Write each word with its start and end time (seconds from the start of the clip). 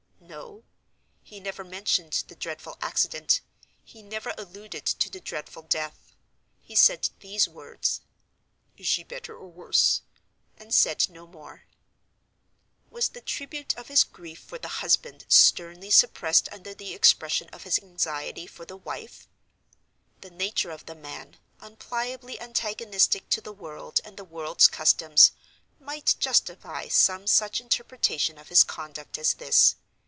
No: 0.23 0.63
he 1.23 1.41
never 1.41 1.63
mentioned 1.63 2.23
the 2.27 2.37
dreadful 2.37 2.77
accident, 2.81 3.41
he 3.83 4.01
never 4.01 4.33
alluded 4.37 4.85
to 4.85 5.09
the 5.09 5.19
dreadful 5.19 5.63
death. 5.63 6.13
He 6.61 6.73
said 6.73 7.09
these 7.19 7.49
words, 7.49 7.99
"Is 8.77 8.87
she 8.87 9.03
better, 9.03 9.35
or 9.35 9.49
worse?" 9.49 10.01
and 10.57 10.73
said 10.73 11.07
no 11.09 11.27
more. 11.27 11.65
Was 12.89 13.09
the 13.09 13.19
tribute 13.19 13.75
of 13.77 13.89
his 13.89 14.05
grief 14.05 14.39
for 14.39 14.57
the 14.57 14.67
husband 14.79 15.25
sternly 15.27 15.91
suppressed 15.91 16.47
under 16.51 16.73
the 16.73 16.93
expression 16.93 17.49
of 17.49 17.63
his 17.63 17.77
anxiety 17.79 18.47
for 18.47 18.63
the 18.65 18.77
wife? 18.77 19.27
The 20.21 20.29
nature 20.31 20.71
of 20.71 20.85
the 20.85 20.95
man, 20.95 21.37
unpliably 21.59 22.39
antagonistic 22.39 23.27
to 23.31 23.41
the 23.41 23.53
world 23.53 23.99
and 24.05 24.15
the 24.15 24.23
world's 24.23 24.69
customs, 24.69 25.33
might 25.77 26.15
justify 26.19 26.87
some 26.87 27.27
such 27.27 27.59
interpretation 27.59 28.37
of 28.37 28.47
his 28.47 28.63
conduct 28.63 29.17
as 29.17 29.33
this. 29.33 29.75